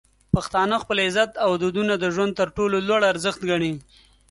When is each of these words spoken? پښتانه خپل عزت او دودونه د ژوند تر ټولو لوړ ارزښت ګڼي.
پښتانه 0.33 0.75
خپل 0.83 0.97
عزت 1.07 1.31
او 1.45 1.51
دودونه 1.61 1.93
د 1.97 2.05
ژوند 2.15 2.33
تر 2.39 2.47
ټولو 2.57 2.75
لوړ 2.87 3.01
ارزښت 3.11 3.41
ګڼي. 3.49 3.73